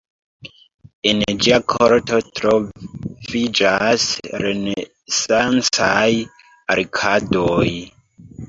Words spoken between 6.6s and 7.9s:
arkadoj.